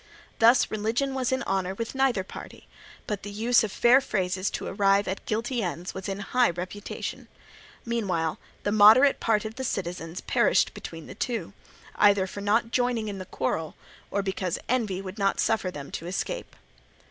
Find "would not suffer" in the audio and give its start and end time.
15.03-15.69